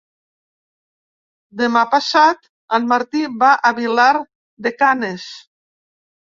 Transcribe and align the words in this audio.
Demà 1.59 1.83
passat 1.91 2.47
en 2.79 2.87
Martí 2.93 3.21
va 3.45 3.51
a 3.69 3.73
Vilar 3.81 4.09
de 4.69 4.75
Canes. 4.81 5.29